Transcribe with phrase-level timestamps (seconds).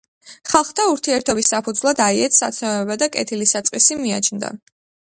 [0.53, 4.57] ხალხთა ურთიერთობის საფუძვლად აიეტს სათნოება და „კეთილი საწყისი“ მიაჩნდა.